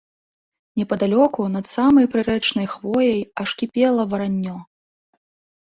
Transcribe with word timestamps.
Непадалёку, 0.79 1.41
над 1.55 1.65
самай 1.75 2.09
прырэчнай 2.15 2.67
хвояй, 2.73 3.21
аж 3.45 3.49
кіпела 3.61 4.01
вараннё. 4.15 4.57